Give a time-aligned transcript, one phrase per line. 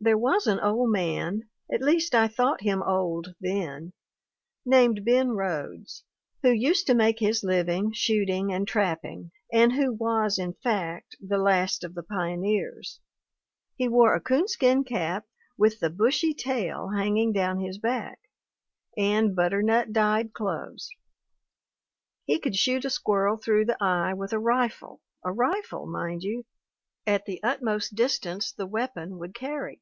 [0.00, 3.92] There was an old man at least I thought him old then
[4.64, 6.04] named Ben Rhodes,
[6.40, 11.36] who used to make his living shooting and trapping, and who was, in fact, the
[11.36, 13.00] last of the pioneers.
[13.74, 15.26] He wore a coon skin cap
[15.56, 18.20] with the bushy tail hanging down his back;
[18.96, 20.90] and butternut dyed clothes.
[22.24, 26.22] He could shoot a squirrel through the eye with a rifle a rifle f mind
[26.22, 26.44] you!
[27.04, 29.80] at the utmost distance the weapon would carry.